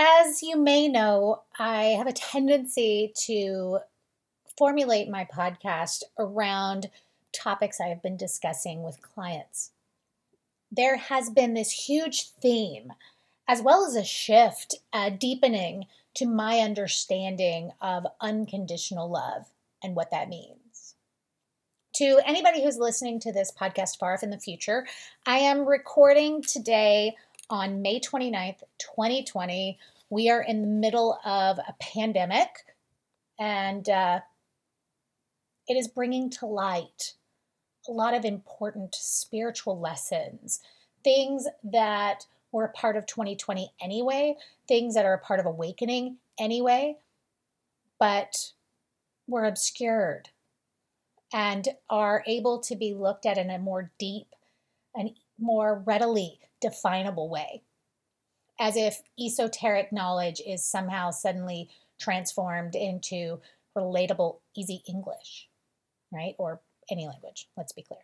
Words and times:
As 0.00 0.44
you 0.44 0.56
may 0.56 0.86
know, 0.86 1.42
I 1.58 1.86
have 1.86 2.06
a 2.06 2.12
tendency 2.12 3.12
to 3.24 3.80
formulate 4.56 5.10
my 5.10 5.24
podcast 5.24 6.04
around 6.16 6.88
topics 7.32 7.80
I 7.80 7.88
have 7.88 8.00
been 8.00 8.16
discussing 8.16 8.84
with 8.84 9.02
clients. 9.02 9.72
There 10.70 10.98
has 10.98 11.30
been 11.30 11.54
this 11.54 11.72
huge 11.72 12.30
theme, 12.40 12.92
as 13.48 13.60
well 13.60 13.84
as 13.84 13.96
a 13.96 14.04
shift, 14.04 14.76
a 14.92 15.10
deepening 15.10 15.86
to 16.14 16.26
my 16.26 16.60
understanding 16.60 17.72
of 17.80 18.06
unconditional 18.20 19.10
love 19.10 19.46
and 19.82 19.96
what 19.96 20.12
that 20.12 20.28
means. 20.28 20.94
To 21.94 22.20
anybody 22.24 22.62
who's 22.62 22.78
listening 22.78 23.18
to 23.20 23.32
this 23.32 23.50
podcast 23.50 23.98
far 23.98 24.14
off 24.14 24.22
in 24.22 24.30
the 24.30 24.38
future, 24.38 24.86
I 25.26 25.38
am 25.38 25.66
recording 25.66 26.40
today 26.40 27.16
on 27.50 27.82
May 27.82 28.00
29th, 28.00 28.62
2020. 28.78 29.78
We 30.10 30.30
are 30.30 30.42
in 30.42 30.62
the 30.62 30.68
middle 30.68 31.18
of 31.24 31.58
a 31.58 31.74
pandemic, 31.80 32.48
and 33.38 33.88
uh, 33.88 34.20
it 35.66 35.74
is 35.74 35.88
bringing 35.88 36.30
to 36.30 36.46
light 36.46 37.14
a 37.88 37.92
lot 37.92 38.14
of 38.14 38.24
important 38.24 38.94
spiritual 38.94 39.78
lessons, 39.78 40.60
things 41.04 41.46
that 41.64 42.26
were 42.52 42.64
a 42.64 42.72
part 42.72 42.96
of 42.96 43.06
2020 43.06 43.72
anyway, 43.80 44.36
things 44.66 44.94
that 44.94 45.06
are 45.06 45.14
a 45.14 45.18
part 45.18 45.40
of 45.40 45.46
awakening 45.46 46.16
anyway, 46.38 46.96
but 47.98 48.52
were 49.26 49.44
obscured 49.44 50.30
and 51.32 51.68
are 51.90 52.24
able 52.26 52.58
to 52.58 52.74
be 52.74 52.94
looked 52.94 53.26
at 53.26 53.36
in 53.36 53.50
a 53.50 53.58
more 53.58 53.90
deep 53.98 54.28
and 54.94 55.10
more 55.38 55.82
readily 55.86 56.40
definable 56.60 57.28
way, 57.28 57.62
as 58.58 58.76
if 58.76 59.02
esoteric 59.18 59.92
knowledge 59.92 60.40
is 60.46 60.64
somehow 60.64 61.10
suddenly 61.10 61.68
transformed 61.98 62.74
into 62.74 63.40
relatable, 63.76 64.38
easy 64.56 64.82
English, 64.88 65.48
right? 66.12 66.34
Or 66.38 66.60
any 66.90 67.06
language, 67.06 67.48
let's 67.56 67.72
be 67.72 67.82
clear. 67.82 68.00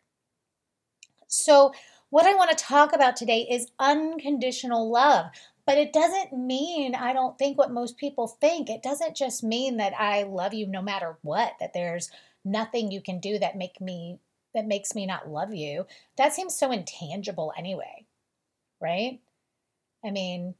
So, 1.26 1.72
what 2.10 2.26
I 2.26 2.34
want 2.34 2.50
to 2.50 2.64
talk 2.64 2.94
about 2.94 3.16
today 3.16 3.46
is 3.50 3.72
unconditional 3.78 4.90
love. 4.90 5.26
But 5.66 5.78
it 5.78 5.92
doesn't 5.92 6.32
mean 6.32 6.94
I 6.94 7.12
don't 7.12 7.38
think 7.38 7.56
what 7.56 7.72
most 7.72 7.96
people 7.96 8.28
think. 8.28 8.68
It 8.68 8.82
doesn't 8.82 9.16
just 9.16 9.42
mean 9.42 9.78
that 9.78 9.94
I 9.98 10.24
love 10.24 10.52
you 10.52 10.66
no 10.66 10.82
matter 10.82 11.16
what, 11.22 11.54
that 11.58 11.72
there's 11.72 12.10
nothing 12.44 12.90
you 12.90 13.00
can 13.00 13.18
do 13.18 13.38
that 13.38 13.56
make 13.56 13.80
me 13.80 14.18
that 14.54 14.66
makes 14.66 14.94
me 14.94 15.06
not 15.06 15.28
love 15.28 15.54
you. 15.54 15.86
That 16.16 16.32
seems 16.34 16.54
so 16.54 16.70
intangible 16.70 17.52
anyway 17.56 18.03
right? 18.84 19.20
I 20.04 20.10
mean, 20.10 20.54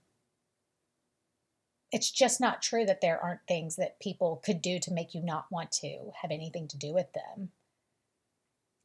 it's 1.93 2.11
just 2.11 2.41
not 2.41 2.63
true 2.63 2.87
that 2.87 3.03
there 3.03 3.23
aren't 3.23 3.47
things 3.47 3.77
that 3.77 4.01
people 4.01 4.43
could 4.45 4.63
do 4.63 4.79
to 4.81 4.93
make 4.93 5.15
you 5.15 5.23
not 5.23 5.47
want 5.51 5.71
to 5.73 6.11
have 6.23 6.31
anything 6.31 6.67
to 6.69 6.79
do 6.79 6.93
with 6.93 7.13
them. 7.13 7.51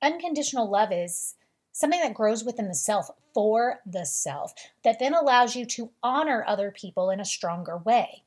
Unconditional 0.01 0.69
love 0.69 0.91
is 0.91 1.35
something 1.71 1.99
that 2.01 2.13
grows 2.13 2.43
within 2.43 2.67
the 2.67 2.75
self 2.75 3.09
for 3.33 3.79
the 3.85 4.05
self 4.05 4.53
that 4.83 4.99
then 4.99 5.13
allows 5.13 5.55
you 5.55 5.65
to 5.65 5.91
honor 6.03 6.43
other 6.45 6.71
people 6.71 7.09
in 7.09 7.19
a 7.19 7.25
stronger 7.25 7.77
way. 7.77 8.23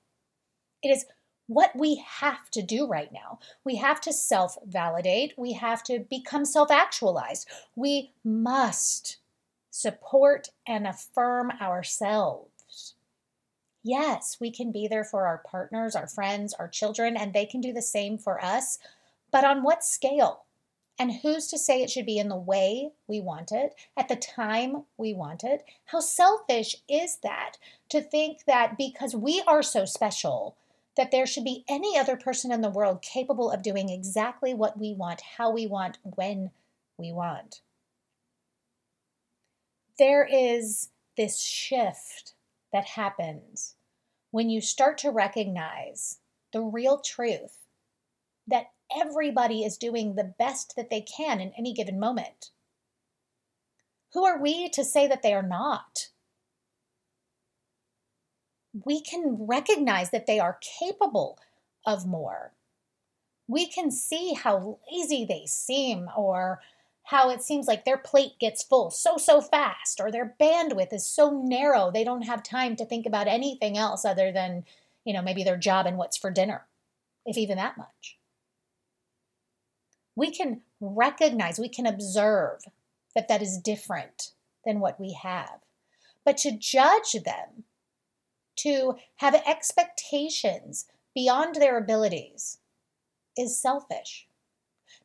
It 0.83 0.89
is 0.89 1.05
what 1.47 1.77
we 1.77 2.03
have 2.21 2.51
to 2.53 2.63
do 2.63 2.87
right 2.87 3.13
now. 3.13 3.39
We 3.65 3.77
have 3.77 4.01
to 4.03 4.13
self 4.13 4.57
validate, 4.65 5.35
we 5.37 5.53
have 5.53 5.83
to 5.85 6.01
become 6.01 6.45
self 6.45 6.71
actualized. 6.71 7.49
We 7.77 8.13
must 8.25 9.19
support 9.73 10.51
and 10.67 10.87
affirm 10.87 11.51
ourselves. 11.61 12.95
Yes, 13.83 14.37
we 14.39 14.51
can 14.51 14.71
be 14.71 14.87
there 14.87 15.03
for 15.03 15.27
our 15.27 15.39
partners, 15.39 15.97
our 15.97 16.07
friends, 16.07 16.55
our 16.55 16.69
children, 16.69 17.17
and 17.17 17.33
they 17.33 17.47
can 17.47 17.61
do 17.61 17.73
the 17.73 17.83
same 17.83 18.19
for 18.19 18.43
us. 18.45 18.79
But 19.33 19.45
on 19.45 19.63
what 19.63 19.83
scale? 19.83 20.45
And 20.99 21.11
who's 21.11 21.49
to 21.49 21.59
say 21.59 21.83
it 21.83 21.91
should 21.91 22.05
be 22.07 22.19
in 22.19 22.29
the 22.29 22.37
way 22.37 22.91
we 23.09 23.21
want 23.21 23.51
it, 23.51 23.75
at 23.97 24.09
the 24.09 24.15
time 24.15 24.85
we 24.99 25.15
want 25.15 25.43
it? 25.43 25.65
How 25.87 26.01
selfish 26.01 26.77
is 26.89 27.17
that 27.23 27.57
to 27.89 28.03
think 28.03 28.45
that 28.47 28.77
because 28.77 29.17
we 29.17 29.43
are 29.47 29.63
so 29.63 29.87
special, 29.87 30.55
that 30.99 31.11
there 31.11 31.27
should 31.27 31.45
be 31.45 31.65
any 31.67 31.99
other 31.99 32.17
person 32.17 32.53
in 32.53 32.61
the 32.61 32.69
world 32.69 33.01
capable 33.01 33.51
of 33.51 33.63
doing 33.63 33.89
exactly 33.89 34.53
what 34.53 34.79
we 34.79 34.93
want, 34.93 35.23
how 35.39 35.51
we 35.51 35.67
want, 35.67 35.97
when 36.05 36.51
we 36.99 37.11
want? 37.11 37.63
There 39.99 40.27
is 40.31 40.91
this 41.17 41.43
shift 41.43 42.35
that 42.73 42.87
happens 42.87 43.75
when 44.31 44.49
you 44.49 44.61
start 44.61 44.99
to 44.99 45.11
recognize 45.11 46.19
the 46.53 46.63
real 46.63 47.01
truth 47.01 47.59
that 48.47 48.67
everybody 48.95 49.63
is 49.63 49.77
doing 49.77 50.15
the 50.15 50.35
best 50.39 50.75
that 50.77 50.91
they 50.91 51.01
can 51.01 51.41
in 51.41 51.53
any 51.57 51.73
given 51.73 52.01
moment. 52.01 52.51
Who 54.13 54.25
are 54.25 54.41
we 54.41 54.69
to 54.71 54.85
say 54.85 55.07
that 55.07 55.23
they 55.23 55.33
are 55.33 55.43
not? 55.43 56.09
We 58.85 59.01
can 59.01 59.37
recognize 59.39 60.11
that 60.11 60.27
they 60.27 60.41
are 60.41 60.59
capable 60.81 61.39
of 61.87 62.07
more. 62.07 62.53
We 63.47 63.67
can 63.67 63.91
see 63.91 64.35
how 64.35 64.79
lazy 64.91 65.25
they 65.27 65.45
seem 65.47 66.09
or 66.17 66.61
how 67.05 67.31
it 67.31 67.43
seems 67.43 67.67
like 67.67 67.85
their 67.85 67.99
plate 67.99 68.39
gets 68.39 68.63
full 68.63 68.91
so, 68.91 69.17
so 69.17 69.41
fast, 69.41 70.01
or 70.01 70.11
their 70.11 70.35
bandwidth 70.41 70.93
is 70.93 71.07
so 71.07 71.31
narrow, 71.45 71.91
they 71.91 72.05
don't 72.05 72.23
have 72.23 72.43
time 72.43 72.77
to 72.77 72.85
think 72.85 73.07
about 73.07 73.29
anything 73.29 73.77
else 73.77 74.05
other 74.05 74.33
than, 74.33 74.65
you 75.05 75.13
know, 75.13 75.23
maybe 75.23 75.43
their 75.43 75.57
job 75.57 75.87
and 75.87 75.99
what's 75.99 76.17
for 76.17 76.31
dinner, 76.31 76.67
if 77.27 77.37
even 77.37 77.57
that 77.57 77.77
much. 77.77 78.19
We 80.15 80.31
can 80.31 80.61
recognize, 80.81 81.59
we 81.59 81.69
can 81.69 81.87
observe 81.87 82.63
that 83.15 83.29
that 83.29 83.43
is 83.43 83.59
different 83.59 84.31
than 84.65 84.81
what 84.81 85.01
we 85.01 85.13
have. 85.23 85.61
But 86.25 86.37
to 86.39 86.57
judge 86.57 87.13
them, 87.25 87.65
to 88.57 88.97
have 89.17 89.35
expectations 89.35 90.87
beyond 91.15 91.57
their 91.57 91.79
abilities, 91.79 92.59
is 93.37 93.61
selfish. 93.61 94.27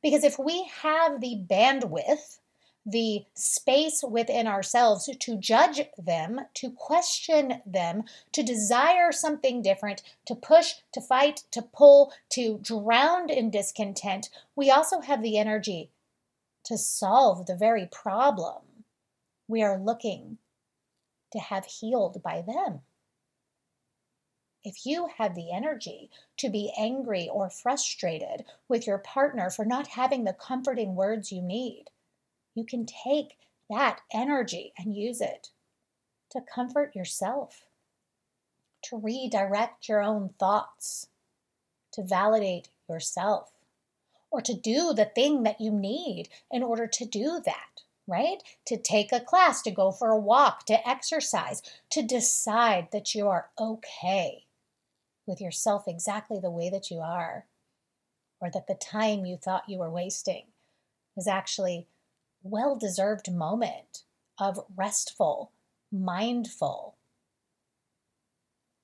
Because 0.08 0.24
if 0.24 0.40
we 0.40 0.72
have 0.84 1.20
the 1.20 1.36
bandwidth, 1.36 2.40
the 2.86 3.26
space 3.34 4.02
within 4.10 4.48
ourselves 4.48 5.10
to 5.20 5.38
judge 5.38 5.82
them, 5.98 6.40
to 6.54 6.72
question 6.72 7.62
them, 7.66 8.04
to 8.32 8.42
desire 8.42 9.12
something 9.12 9.62
different, 9.62 10.04
to 10.26 10.34
push, 10.34 10.76
to 10.94 11.02
fight, 11.02 11.44
to 11.52 11.62
pull, 11.62 12.14
to 12.30 12.58
drown 12.60 13.30
in 13.30 13.52
discontent, 13.52 14.30
we 14.56 14.72
also 14.72 15.02
have 15.02 15.22
the 15.22 15.38
energy 15.38 15.92
to 16.64 16.78
solve 16.78 17.46
the 17.46 17.58
very 17.58 17.86
problem 17.86 18.62
we 19.46 19.62
are 19.62 19.78
looking 19.78 20.38
to 21.34 21.40
have 21.40 21.66
healed 21.66 22.24
by 22.24 22.42
them. 22.42 22.80
If 24.68 24.86
you 24.86 25.08
have 25.18 25.34
the 25.34 25.50
energy 25.50 26.12
to 26.36 26.50
be 26.50 26.74
angry 26.78 27.30
or 27.32 27.50
frustrated 27.50 28.44
with 28.68 28.86
your 28.86 28.98
partner 28.98 29.50
for 29.50 29.64
not 29.64 29.88
having 29.88 30.26
the 30.26 30.34
comforting 30.34 30.94
words 30.94 31.32
you 31.32 31.42
need, 31.42 31.86
you 32.54 32.66
can 32.66 32.86
take 32.86 33.38
that 33.70 34.02
energy 34.12 34.74
and 34.78 34.94
use 34.94 35.22
it 35.22 35.52
to 36.32 36.42
comfort 36.42 36.98
yourself, 36.98 37.64
to 38.84 38.98
redirect 38.98 39.88
your 39.88 40.02
own 40.02 40.34
thoughts, 40.38 41.08
to 41.94 42.04
validate 42.04 42.68
yourself, 42.90 43.54
or 44.30 44.42
to 44.42 44.54
do 44.54 44.94
the 44.94 45.06
thing 45.06 45.44
that 45.44 45.62
you 45.62 45.72
need 45.72 46.28
in 46.52 46.62
order 46.62 46.88
to 46.88 47.06
do 47.06 47.40
that 47.46 47.84
right? 48.06 48.42
To 48.66 48.78
take 48.78 49.12
a 49.12 49.20
class, 49.20 49.62
to 49.64 49.72
go 49.72 49.92
for 49.92 50.12
a 50.12 50.18
walk, 50.18 50.66
to 50.68 50.88
exercise, 50.88 51.62
to 51.90 52.02
decide 52.02 52.88
that 52.94 53.14
you 53.14 53.28
are 53.28 53.50
okay 53.60 54.47
with 55.28 55.42
yourself 55.42 55.84
exactly 55.88 56.40
the 56.40 56.50
way 56.50 56.70
that 56.70 56.90
you 56.90 57.00
are, 57.00 57.46
or 58.40 58.50
that 58.50 58.68
the 58.68 58.76
time 58.76 59.26
you 59.26 59.38
thought 59.38 59.70
you 59.70 59.78
were 59.78 59.90
wasting 59.90 60.46
was 61.16 61.28
actually 61.28 61.88
a 62.44 62.48
well 62.48 62.76
deserved 62.76 63.32
moment 63.32 64.04
of 64.40 64.60
restful, 64.76 65.52
mindful, 65.92 66.96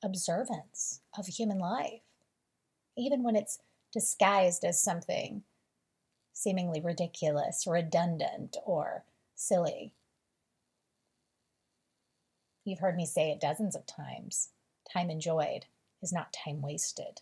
observance 0.03 0.99
of 1.17 1.27
human 1.27 1.59
life, 1.59 2.01
even 2.97 3.23
when 3.23 3.35
it's 3.35 3.59
disguised 3.91 4.65
as 4.65 4.81
something 4.81 5.43
seemingly 6.33 6.81
ridiculous, 6.81 7.65
redundant, 7.67 8.57
or 8.65 9.05
silly. 9.35 9.93
You've 12.65 12.79
heard 12.79 12.95
me 12.95 13.05
say 13.05 13.29
it 13.29 13.39
dozens 13.39 13.75
of 13.75 13.85
times 13.85 14.49
time 14.91 15.09
enjoyed 15.09 15.65
is 16.03 16.13
not 16.13 16.33
time 16.33 16.61
wasted. 16.61 17.21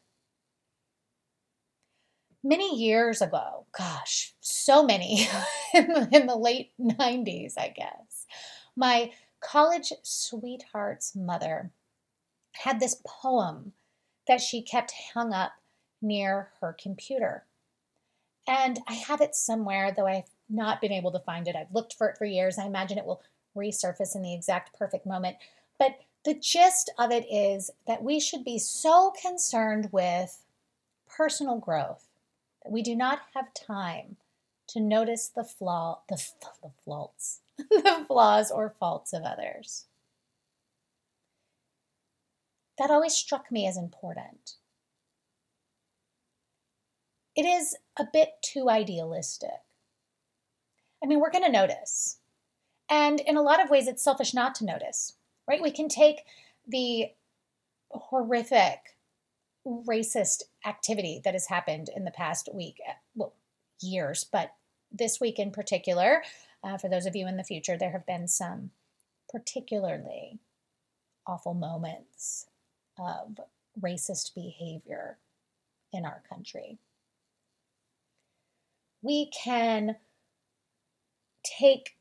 Many 2.44 2.76
years 2.76 3.22
ago, 3.22 3.68
gosh, 3.78 4.34
so 4.40 4.84
many, 4.84 5.28
in, 5.74 5.88
the, 5.88 6.10
in 6.12 6.28
the 6.28 6.36
late 6.36 6.72
90s, 6.80 7.54
I 7.58 7.70
guess, 7.70 8.26
my 8.76 9.12
college 9.40 9.94
sweetheart's 10.02 11.16
mother 11.16 11.72
had 12.64 12.80
this 12.80 13.02
poem 13.06 13.74
that 14.28 14.42
she 14.42 14.62
kept 14.62 14.94
hung 15.14 15.34
up 15.34 15.54
near 16.02 16.50
her 16.62 16.76
computer. 16.82 17.46
And 18.48 18.80
I 18.88 18.94
have 18.94 19.22
it 19.22 19.36
somewhere, 19.36 19.94
though 19.96 20.08
I've 20.08 20.32
not 20.50 20.82
been 20.82 20.92
able 20.92 21.12
to 21.12 21.20
find 21.20 21.48
it. 21.48 21.56
I've 21.56 21.74
looked 21.74 21.94
for 21.94 22.10
it 22.10 22.18
for 22.18 22.26
years. 22.26 22.58
I 22.58 22.66
imagine 22.66 22.98
it 22.98 23.06
will 23.06 23.22
resurface 23.56 24.16
in 24.16 24.22
the 24.22 24.34
exact 24.34 24.78
perfect 24.78 25.06
moment. 25.06 25.38
But 25.78 26.00
the 26.24 26.34
gist 26.34 26.92
of 27.00 27.12
it 27.12 27.26
is 27.32 27.72
that 27.88 28.04
we 28.04 28.20
should 28.20 28.44
be 28.44 28.60
so 28.60 29.14
concerned 29.22 29.90
with 29.92 30.44
personal 31.08 31.58
growth 31.58 32.08
that 32.64 32.72
we 32.72 32.82
do 32.82 32.96
not 32.96 33.20
have 33.34 33.54
time 33.54 34.18
to 34.68 34.80
notice 34.80 35.28
the 35.28 35.44
flaw, 35.44 36.02
the, 36.08 36.22
the 36.62 36.70
the 37.70 38.06
flaws 38.08 38.52
or 38.52 38.70
faults 38.70 39.14
of 39.14 39.24
others. 39.24 39.86
That 42.78 42.92
always 42.92 43.14
struck 43.14 43.52
me 43.52 43.68
as 43.68 43.78
important. 43.78 44.56
It 47.36 47.44
is 47.44 47.76
a 47.98 48.06
bit 48.12 48.34
too 48.42 48.70
idealistic. 48.70 49.50
I 51.04 51.08
mean, 51.08 51.20
we're 51.20 51.32
going 51.32 51.46
to 51.46 51.52
notice. 51.52 52.18
And 52.90 53.20
in 53.22 53.38
a 53.38 53.42
lot 53.42 53.64
of 53.64 53.70
ways, 53.70 53.88
it's 53.88 54.04
selfish 54.04 54.34
not 54.34 54.56
to 54.56 54.66
notice, 54.66 55.14
right? 55.52 55.62
We 55.62 55.72
can 55.72 55.90
take 55.90 56.22
the 56.66 57.08
horrific 57.90 58.96
racist 59.68 60.44
activity 60.66 61.20
that 61.26 61.34
has 61.34 61.48
happened 61.48 61.90
in 61.94 62.06
the 62.06 62.12
past 62.12 62.48
week, 62.54 62.78
eh, 62.88 62.94
well, 63.16 63.34
years, 63.82 64.24
but 64.24 64.54
this 64.94 65.20
week 65.20 65.40
in 65.40 65.52
particular, 65.52 66.24
uh, 66.64 66.78
for 66.78 66.88
those 66.88 67.06
of 67.06 67.18
you 67.18 67.28
in 67.28 67.36
the 67.36 67.44
future, 67.44 67.78
there 67.78 67.92
have 67.92 68.06
been 68.06 68.30
some 68.30 68.72
particularly 69.30 70.40
awful 71.28 71.54
moments 71.54 72.46
of 72.98 73.38
racist 73.78 74.34
behavior 74.34 75.18
in 75.92 76.06
our 76.06 76.24
country. 76.30 76.78
We 79.02 79.30
can 79.32 79.98
take 81.44 81.98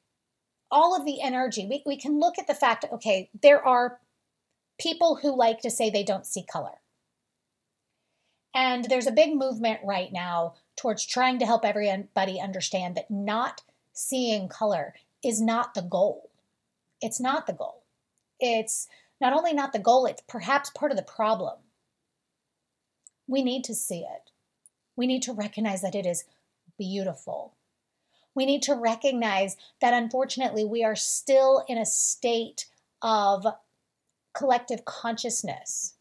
all 0.70 0.96
of 0.96 1.04
the 1.04 1.20
energy, 1.20 1.66
we, 1.66 1.82
we 1.84 1.96
can 1.96 2.18
look 2.20 2.38
at 2.38 2.46
the 2.46 2.54
fact, 2.54 2.84
okay, 2.92 3.28
there 3.42 3.64
are 3.64 3.98
people 4.78 5.16
who 5.16 5.36
like 5.36 5.60
to 5.60 5.70
say 5.70 5.90
they 5.90 6.04
don't 6.04 6.26
see 6.26 6.42
color. 6.42 6.80
And 8.54 8.84
there's 8.86 9.06
a 9.06 9.12
big 9.12 9.34
movement 9.34 9.80
right 9.84 10.12
now 10.12 10.54
towards 10.76 11.04
trying 11.04 11.38
to 11.38 11.46
help 11.46 11.64
everybody 11.64 12.40
understand 12.40 12.96
that 12.96 13.10
not 13.10 13.62
seeing 13.92 14.48
color 14.48 14.94
is 15.22 15.40
not 15.40 15.74
the 15.74 15.82
goal. 15.82 16.30
It's 17.00 17.20
not 17.20 17.46
the 17.46 17.52
goal. 17.52 17.82
It's 18.40 18.88
not 19.20 19.32
only 19.32 19.52
not 19.52 19.72
the 19.72 19.78
goal, 19.78 20.06
it's 20.06 20.22
perhaps 20.26 20.70
part 20.70 20.90
of 20.90 20.96
the 20.96 21.02
problem. 21.02 21.58
We 23.26 23.42
need 23.42 23.64
to 23.64 23.74
see 23.74 24.00
it. 24.00 24.30
We 24.96 25.06
need 25.06 25.22
to 25.22 25.32
recognize 25.32 25.82
that 25.82 25.94
it 25.94 26.06
is 26.06 26.24
beautiful. 26.78 27.54
We 28.34 28.46
need 28.46 28.62
to 28.62 28.74
recognize 28.74 29.56
that 29.80 29.94
unfortunately 29.94 30.64
we 30.64 30.84
are 30.84 30.96
still 30.96 31.64
in 31.68 31.78
a 31.78 31.86
state 31.86 32.66
of 33.02 33.46
collective 34.34 34.84
consciousness 34.84 35.94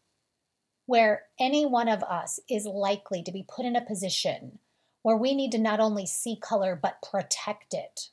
where 0.86 1.22
any 1.38 1.64
one 1.66 1.88
of 1.88 2.02
us 2.02 2.40
is 2.48 2.66
likely 2.66 3.22
to 3.22 3.32
be 3.32 3.44
put 3.48 3.64
in 3.64 3.76
a 3.76 3.84
position 3.84 4.58
where 5.02 5.16
we 5.16 5.34
need 5.34 5.52
to 5.52 5.58
not 5.58 5.80
only 5.80 6.06
see 6.06 6.36
color 6.36 6.78
but 6.80 7.02
protect 7.02 7.74
it. 7.74 8.08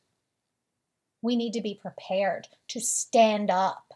We 1.21 1.35
need 1.35 1.53
to 1.53 1.61
be 1.61 1.79
prepared 1.79 2.47
to 2.69 2.79
stand 2.79 3.49
up 3.49 3.93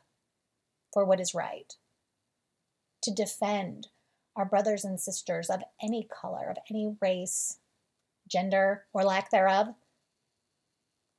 for 0.94 1.06
what 1.06 1.20
is 1.20 1.34
right, 1.34 1.76
to 3.04 3.14
defend 3.14 3.88
our 4.36 4.46
brothers 4.46 4.84
and 4.84 5.00
sisters 5.00 5.50
of 5.50 5.62
any 5.82 6.08
color, 6.12 6.50
of 6.50 6.58
any 6.70 6.96
race, 7.02 7.60
gender, 8.28 8.86
or 8.94 9.04
lack 9.04 9.30
thereof. 9.30 9.76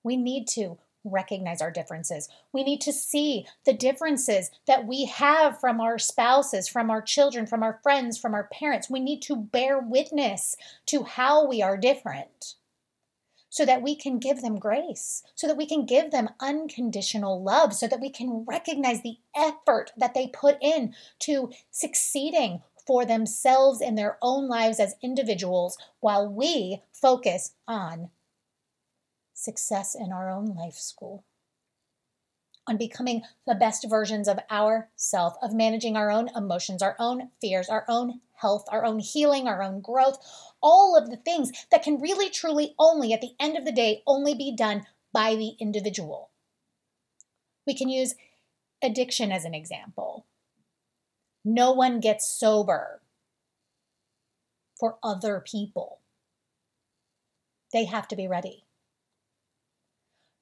We 0.02 0.16
need 0.16 0.48
to 0.48 0.78
recognize 1.04 1.60
our 1.60 1.70
differences. 1.70 2.28
We 2.52 2.62
need 2.62 2.80
to 2.82 2.92
see 2.92 3.46
the 3.64 3.72
differences 3.72 4.50
that 4.66 4.86
we 4.86 5.06
have 5.06 5.58
from 5.60 5.80
our 5.80 5.98
spouses, 5.98 6.68
from 6.68 6.90
our 6.90 7.02
children, 7.02 7.46
from 7.46 7.62
our 7.62 7.80
friends, 7.82 8.18
from 8.18 8.34
our 8.34 8.48
parents. 8.52 8.88
We 8.88 9.00
need 9.00 9.20
to 9.22 9.36
bear 9.36 9.78
witness 9.78 10.56
to 10.86 11.02
how 11.02 11.46
we 11.46 11.60
are 11.62 11.76
different 11.76 12.54
so 13.50 13.66
that 13.66 13.82
we 13.82 13.94
can 13.94 14.18
give 14.18 14.40
them 14.40 14.58
grace, 14.58 15.22
so 15.34 15.46
that 15.46 15.58
we 15.58 15.66
can 15.66 15.84
give 15.84 16.10
them 16.10 16.30
unconditional 16.40 17.42
love, 17.42 17.74
so 17.74 17.86
that 17.86 18.00
we 18.00 18.08
can 18.08 18.46
recognize 18.48 19.02
the 19.02 19.18
effort 19.36 19.92
that 19.96 20.14
they 20.14 20.26
put 20.28 20.56
in 20.62 20.94
to 21.18 21.50
succeeding 21.70 22.62
for 22.86 23.04
themselves 23.04 23.80
in 23.80 23.94
their 23.94 24.16
own 24.22 24.48
lives 24.48 24.80
as 24.80 24.96
individuals 25.02 25.76
while 26.00 26.26
we 26.26 26.80
focus 26.92 27.52
on 27.68 28.08
success 29.42 29.94
in 29.94 30.12
our 30.12 30.30
own 30.30 30.46
life 30.46 30.74
school, 30.74 31.24
on 32.66 32.76
becoming 32.76 33.22
the 33.46 33.54
best 33.54 33.86
versions 33.88 34.28
of 34.28 34.38
ourself, 34.50 35.34
of 35.42 35.52
managing 35.52 35.96
our 35.96 36.10
own 36.10 36.28
emotions, 36.36 36.82
our 36.82 36.94
own 36.98 37.30
fears, 37.40 37.68
our 37.68 37.84
own 37.88 38.20
health, 38.34 38.64
our 38.70 38.84
own 38.84 39.00
healing, 39.00 39.48
our 39.48 39.62
own 39.62 39.80
growth, 39.80 40.18
all 40.62 40.96
of 40.96 41.10
the 41.10 41.16
things 41.16 41.50
that 41.70 41.82
can 41.82 42.00
really, 42.00 42.30
truly 42.30 42.74
only, 42.78 43.12
at 43.12 43.20
the 43.20 43.34
end 43.40 43.56
of 43.56 43.64
the 43.64 43.72
day, 43.72 44.02
only 44.06 44.34
be 44.34 44.54
done 44.54 44.86
by 45.12 45.34
the 45.34 45.56
individual. 45.60 46.30
We 47.66 47.74
can 47.76 47.88
use 47.88 48.14
addiction 48.82 49.32
as 49.32 49.44
an 49.44 49.54
example. 49.54 50.26
No 51.44 51.72
one 51.72 52.00
gets 52.00 52.28
sober 52.28 53.02
for 54.78 54.98
other 55.02 55.42
people. 55.44 55.98
They 57.72 57.86
have 57.86 58.06
to 58.08 58.16
be 58.16 58.28
ready. 58.28 58.64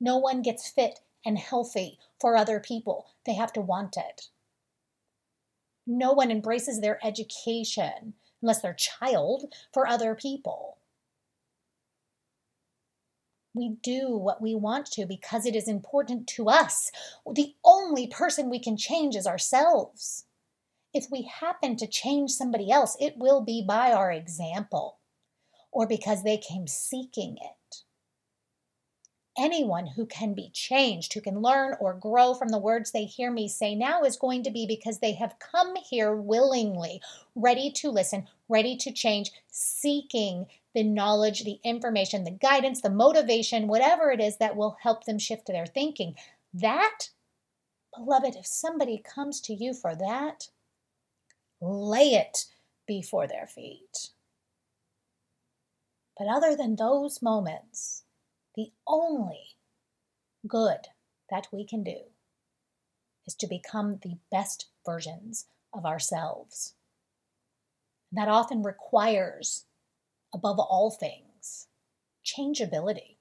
No 0.01 0.17
one 0.17 0.41
gets 0.41 0.69
fit 0.69 1.01
and 1.25 1.39
healthy 1.39 1.99
for 2.19 2.37
other 2.37 2.59
people. 2.59 3.07
They 3.27 3.35
have 3.35 3.53
to 3.53 3.61
want 3.61 3.97
it. 3.97 4.29
No 5.87 6.13
one 6.13 6.31
embraces 6.31 6.81
their 6.81 7.05
education, 7.05 8.15
unless 8.41 8.63
they're 8.63 8.75
child, 8.75 9.53
for 9.75 9.87
other 9.87 10.15
people. 10.15 10.79
We 13.53 13.77
do 13.83 14.17
what 14.17 14.41
we 14.41 14.55
want 14.55 14.87
to 14.93 15.07
because 15.07 15.45
it 15.45 15.57
is 15.57 15.69
important 15.69 16.29
to 16.29 16.49
us. 16.49 16.91
The 17.31 17.55
only 17.65 18.07
person 18.07 18.49
we 18.49 18.61
can 18.61 18.77
change 18.77 19.17
is 19.17 19.27
ourselves. 19.27 20.25
If 20.95 21.07
we 21.11 21.23
happen 21.23 21.77
to 21.77 21.87
change 21.87 22.31
somebody 22.31 22.71
else, 22.71 22.97
it 23.01 23.15
will 23.17 23.41
be 23.41 23.65
by 23.67 23.93
our 23.93 24.13
example 24.13 24.99
or 25.73 25.87
because 25.87 26.23
they 26.23 26.37
came 26.37 26.67
seeking 26.67 27.37
it 27.41 27.60
anyone 29.39 29.87
who 29.87 30.07
can 30.07 30.35
be 30.35 30.51
changed, 30.53 31.13
who 31.13 31.21
can 31.21 31.41
learn 31.41 31.77
or 31.81 31.95
grow 31.95 32.35
from 32.35 32.49
the 32.49 32.59
words 32.59 32.91
they 32.91 33.05
hear 33.05 33.31
me 33.31 33.49
say 33.49 33.75
now 33.75 34.03
is 34.03 34.17
going 34.17 34.43
to 34.43 34.51
be 34.51 34.67
because 34.67 34.99
they 34.99 35.13
have 35.13 35.39
come 35.39 35.77
here 35.77 36.15
willingly, 36.15 37.01
ready 37.35 37.71
to 37.71 37.91
listen, 37.91 38.27
ready 38.49 38.77
to 38.77 38.93
change, 38.93 39.31
seeking 39.49 40.47
the 40.75 40.83
knowledge, 40.83 41.45
the 41.45 41.59
information, 41.65 42.25
the 42.25 42.31
guidance, 42.31 42.81
the 42.81 42.91
motivation, 42.91 43.67
whatever 43.67 44.11
it 44.11 44.21
is 44.21 44.37
that 44.39 44.57
will 44.57 44.77
help 44.83 45.05
them 45.05 45.19
shift 45.19 45.47
their 45.47 45.67
thinking. 45.67 46.15
That, 46.55 47.11
beloved, 47.97 48.37
if 48.37 48.47
somebody 48.47 48.99
comes 48.99 49.41
to 49.43 49.55
you 49.55 49.75
for 49.75 49.95
that, 49.97 50.49
lay 51.61 52.15
it 52.15 52.47
before 52.87 53.27
their 53.27 53.47
feet. 53.47 54.11
But 56.17 56.29
other 56.29 56.55
than 56.55 56.77
those 56.77 57.23
moments, 57.23 58.05
the 58.61 58.73
only 58.87 59.57
good 60.47 60.89
that 61.31 61.47
we 61.51 61.65
can 61.65 61.83
do 61.83 61.97
is 63.27 63.35
to 63.37 63.47
become 63.47 64.01
the 64.03 64.19
best 64.31 64.67
versions 64.85 65.47
of 65.73 65.87
ourselves. 65.87 66.75
And 68.11 68.21
that 68.21 68.31
often 68.31 68.63
requires, 68.63 69.65
above 70.35 70.59
all 70.59 70.91
things, 70.91 71.69
changeability. 72.23 73.17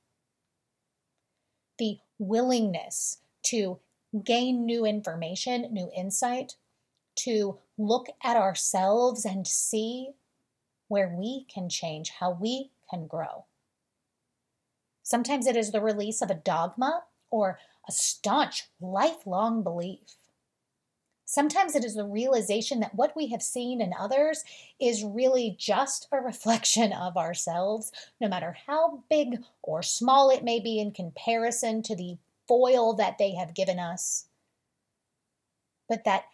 The 1.77 2.00
willingness 2.17 3.19
to 3.43 3.79
gain 4.25 4.65
new 4.65 4.86
information, 4.86 5.72
new 5.72 5.89
insight, 5.96 6.55
to 7.19 7.60
look 7.77 8.08
at 8.22 8.36
ourselves 8.36 9.24
and 9.24 9.48
see 9.48 10.10
where 10.89 11.15
we 11.17 11.46
can 11.53 11.69
change, 11.69 12.10
how 12.19 12.31
we 12.31 12.72
can 12.89 13.08
grow. 13.08 13.46
Sometimes 15.10 15.48
it 15.48 15.56
is 15.56 15.72
the 15.72 15.82
release 15.82 16.22
of 16.22 16.30
a 16.30 16.36
dogma 16.36 17.01
or 17.32 17.58
a 17.88 17.92
staunch, 17.92 18.66
lifelong 18.80 19.63
belief. 19.63 20.18
Sometimes 21.25 21.74
it 21.74 21.84
is 21.84 21.96
the 21.96 22.06
realization 22.06 22.80
that 22.80 22.94
what 22.94 23.16
we 23.16 23.25
have 23.30 23.42
seen 23.42 23.82
in 23.82 23.92
others 24.00 24.44
is 24.80 25.04
really 25.04 25.56
just 25.58 26.08
a 26.12 26.18
reflection 26.18 26.94
of 26.94 27.18
ourselves, 27.18 27.92
no 28.22 28.28
matter 28.28 28.56
how 28.68 29.01
big 29.10 29.44
or 29.63 29.82
small 29.82 30.30
it 30.30 30.44
may 30.44 30.60
be 30.60 30.80
in 30.80 30.92
comparison 30.92 31.82
to 31.82 31.96
the 31.96 32.20
foil 32.48 32.94
that 32.94 33.18
they 33.18 33.34
have 33.34 33.56
given 33.56 33.80
us. 33.80 34.28
But 35.88 36.04
that 36.04 36.25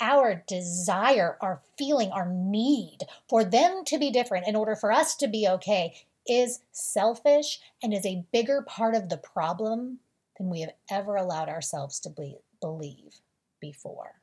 our 0.00 0.42
desire, 0.48 1.36
our 1.40 1.60
feeling, 1.78 2.10
our 2.10 2.26
need 2.28 3.04
for 3.28 3.44
them 3.44 3.84
to 3.84 3.98
be 3.98 4.10
different 4.10 4.48
in 4.48 4.56
order 4.56 4.74
for 4.74 4.90
us 4.90 5.14
to 5.14 5.28
be 5.28 5.46
okay 5.46 5.94
is 6.26 6.60
selfish 6.72 7.60
and 7.82 7.92
is 7.92 8.06
a 8.06 8.24
bigger 8.32 8.62
part 8.62 8.94
of 8.94 9.08
the 9.08 9.16
problem 9.16 9.98
than 10.38 10.50
we 10.50 10.60
have 10.60 10.72
ever 10.90 11.16
allowed 11.16 11.48
ourselves 11.48 12.00
to 12.00 12.10
be, 12.10 12.36
believe 12.60 13.20
before. 13.60 14.20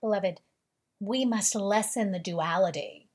Beloved, 0.00 0.40
we 0.98 1.24
must 1.24 1.54
lessen 1.54 2.12
the 2.12 2.18
duality 2.18 3.08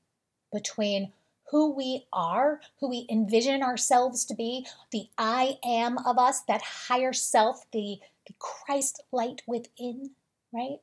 between 0.52 1.12
who 1.50 1.72
we 1.72 2.06
are, 2.12 2.60
who 2.80 2.88
we 2.88 3.06
envision 3.10 3.62
ourselves 3.62 4.24
to 4.24 4.34
be, 4.34 4.66
the 4.90 5.06
I 5.16 5.58
am 5.64 5.98
of 5.98 6.18
us, 6.18 6.42
that 6.42 6.62
higher 6.62 7.12
self, 7.12 7.64
the, 7.72 7.98
the 8.26 8.34
Christ 8.38 9.02
light 9.12 9.42
within, 9.46 10.10
right? 10.52 10.78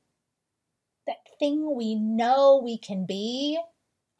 That 1.06 1.18
thing 1.38 1.76
we 1.76 1.96
know 1.96 2.62
we 2.64 2.78
can 2.78 3.06
be, 3.06 3.60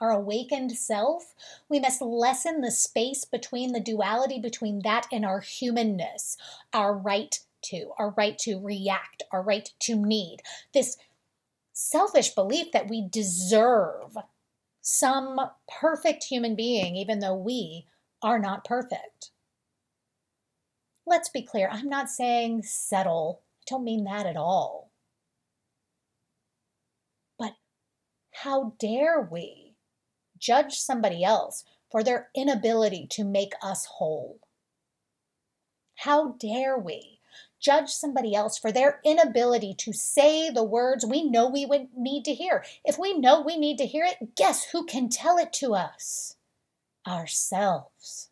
our 0.04 0.12
awakened 0.12 0.74
self. 0.74 1.34
We 1.70 1.80
must 1.80 2.02
lessen 2.02 2.60
the 2.60 2.72
space 2.72 3.24
between 3.24 3.72
the 3.72 3.80
duality 3.80 4.38
between 4.38 4.82
that 4.84 5.08
and 5.14 5.26
our 5.26 5.40
humanness, 5.40 6.36
our 6.74 6.94
right 6.94 7.40
to, 7.64 7.92
our 7.98 8.14
right 8.18 8.38
to 8.40 8.60
react, 8.60 9.24
our 9.32 9.42
right 9.42 9.70
to 9.80 9.96
need. 9.96 10.40
This 10.74 10.98
selfish 11.72 12.32
belief 12.32 12.74
that 12.74 12.90
we 12.90 13.08
deserve 13.08 14.18
some 14.82 15.40
perfect 15.80 16.26
human 16.26 16.54
being, 16.54 16.98
even 16.98 17.20
though 17.20 17.36
we 17.36 17.86
are 18.22 18.40
not 18.40 18.66
perfect. 18.66 19.32
Let's 21.08 21.30
be 21.30 21.44
clear, 21.44 21.70
I'm 21.72 21.88
not 21.88 22.10
saying 22.10 22.64
settle. 22.64 23.42
I 23.62 23.64
don't 23.70 23.86
mean 23.86 24.04
that 24.04 24.26
at 24.26 24.36
all. 24.36 24.92
But 27.40 27.54
how 28.32 28.74
dare 28.80 29.22
we 29.22 29.63
judge 30.44 30.74
somebody 30.74 31.24
else 31.24 31.64
for 31.90 32.04
their 32.04 32.30
inability 32.36 33.08
to 33.12 33.24
make 33.24 33.54
us 33.62 33.86
whole? 33.86 34.40
How 35.96 36.36
dare 36.40 36.78
we 36.78 37.20
judge 37.64 37.90
somebody 37.90 38.36
else 38.36 38.58
for 38.58 38.72
their 38.72 39.00
inability 39.06 39.74
to 39.74 39.94
say 39.94 40.50
the 40.50 40.64
words 40.64 41.06
we 41.06 41.24
know 41.24 41.48
we 41.48 41.66
would 41.66 41.88
need 41.96 42.26
to 42.26 42.34
hear. 42.34 42.64
If 42.84 43.00
we 43.00 43.18
know 43.18 43.42
we 43.42 43.58
need 43.58 43.78
to 43.78 43.88
hear 43.88 44.06
it, 44.06 44.36
guess 44.36 44.72
who 44.72 44.86
can 44.86 45.08
tell 45.08 45.38
it 45.38 45.54
to 45.54 45.74
us? 45.74 46.36
Ourselves. 47.08 48.30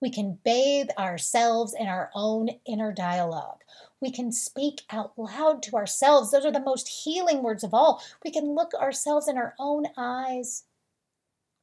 We 0.00 0.10
can 0.10 0.38
bathe 0.44 0.88
ourselves 0.96 1.74
in 1.78 1.88
our 1.88 2.10
own 2.14 2.48
inner 2.64 2.92
dialogue. 2.92 3.62
We 4.00 4.10
can 4.10 4.32
speak 4.32 4.82
out 4.90 5.12
loud 5.18 5.62
to 5.64 5.76
ourselves. 5.76 6.30
Those 6.30 6.46
are 6.46 6.52
the 6.52 6.60
most 6.60 6.88
healing 7.04 7.42
words 7.42 7.64
of 7.64 7.74
all. 7.74 8.02
We 8.24 8.30
can 8.30 8.54
look 8.54 8.72
ourselves 8.74 9.28
in 9.28 9.36
our 9.36 9.54
own 9.58 9.86
eyes. 9.96 10.64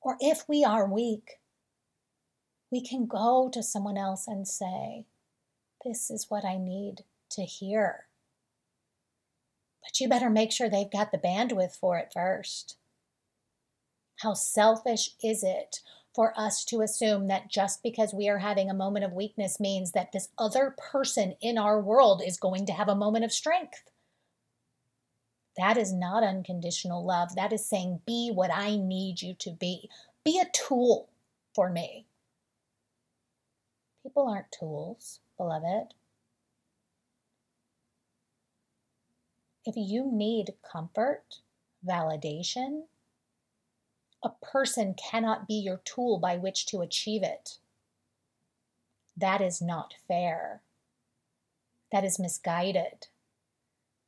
Or 0.06 0.18
if 0.20 0.48
we 0.48 0.64
are 0.64 0.88
weak, 0.88 1.40
we 2.72 2.80
can 2.80 3.08
go 3.08 3.50
to 3.52 3.64
someone 3.64 3.98
else 3.98 4.28
and 4.28 4.48
say, 4.48 5.06
this 5.84 6.12
is 6.12 6.28
what 6.30 6.46
I 6.46 6.58
need 6.58 7.04
to 7.32 7.42
hear. 7.42 8.06
But 9.82 10.00
you 10.00 10.08
better 10.08 10.30
make 10.30 10.52
sure 10.52 10.70
they've 10.70 10.92
got 10.92 11.12
the 11.12 11.18
bandwidth 11.18 11.80
for 11.80 11.98
it 11.98 12.12
first. 12.14 12.78
How 14.18 14.36
selfish 14.36 15.16
is 15.24 15.44
it 15.44 15.80
for 16.14 16.40
us 16.40 16.64
to 16.66 16.82
assume 16.82 17.28
that 17.28 17.50
just 17.50 17.82
because 17.82 18.14
we 18.14 18.30
are 18.30 18.38
having 18.38 18.70
a 18.70 18.76
moment 18.76 19.06
of 19.06 19.12
weakness 19.12 19.60
means 19.60 19.94
that 19.94 20.12
this 20.12 20.30
other 20.38 20.76
person 20.78 21.36
in 21.42 21.58
our 21.58 21.82
world 21.82 22.22
is 22.24 22.38
going 22.38 22.68
to 22.68 22.74
have 22.74 22.90
a 22.90 22.96
moment 22.96 23.26
of 23.26 23.34
strength? 23.34 23.90
That 25.58 25.78
is 25.78 25.94
not 25.94 26.24
unconditional 26.24 27.06
love. 27.06 27.36
That 27.36 27.54
is 27.54 27.66
saying, 27.66 28.02
be 28.06 28.32
what 28.34 28.52
I 28.52 28.76
need 28.76 29.22
you 29.22 29.34
to 29.36 29.52
be. 29.52 29.90
Be 30.24 30.40
a 30.40 30.50
tool 30.52 31.10
for 31.54 31.70
me. 31.70 32.06
People 34.04 34.28
aren't 34.28 34.52
tools 34.52 35.20
beloved. 35.38 35.94
If 39.66 39.76
you 39.78 40.12
need 40.12 40.54
comfort, 40.70 41.40
validation, 41.88 42.84
a 44.24 44.30
person 44.42 44.94
cannot 44.94 45.48
be 45.48 45.56
your 45.56 45.82
tool 45.86 46.20
by 46.20 46.36
which 46.38 46.66
to 46.68 46.82
achieve 46.82 47.24
it. 47.24 47.58
That 49.18 49.42
is 49.42 49.62
not 49.62 49.96
fair. 50.08 50.62
That 51.92 52.04
is 52.04 52.20
misguided. 52.20 53.08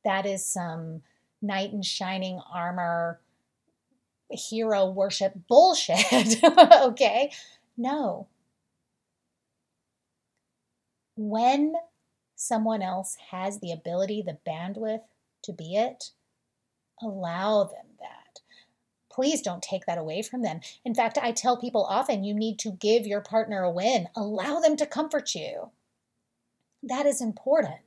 That 0.04 0.26
is 0.26 0.44
some 0.44 1.02
knight 1.40 1.72
in 1.72 1.82
shining 1.82 2.40
armor, 2.52 3.20
hero 4.30 4.90
worship 4.90 5.34
bullshit. 5.48 6.42
okay? 6.82 7.32
No, 7.76 8.28
when 11.18 11.74
someone 12.36 12.80
else 12.80 13.16
has 13.32 13.58
the 13.58 13.72
ability, 13.72 14.22
the 14.22 14.38
bandwidth 14.48 15.02
to 15.42 15.52
be 15.52 15.74
it, 15.74 16.12
allow 17.02 17.64
them 17.64 17.86
that. 17.98 18.40
Please 19.10 19.42
don't 19.42 19.62
take 19.62 19.84
that 19.86 19.98
away 19.98 20.22
from 20.22 20.42
them. 20.42 20.60
In 20.84 20.94
fact, 20.94 21.18
I 21.20 21.32
tell 21.32 21.60
people 21.60 21.84
often 21.84 22.22
you 22.22 22.34
need 22.34 22.60
to 22.60 22.70
give 22.70 23.04
your 23.04 23.20
partner 23.20 23.62
a 23.64 23.70
win, 23.70 24.08
allow 24.14 24.60
them 24.60 24.76
to 24.76 24.86
comfort 24.86 25.34
you. 25.34 25.70
That 26.84 27.04
is 27.04 27.20
important. 27.20 27.80